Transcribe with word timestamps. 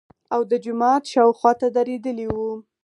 او 0.33 0.41
د 0.49 0.51
جومات 0.63 1.03
شاوخواته 1.13 1.67
درېدلي 1.77 2.27
وو. 2.33 2.51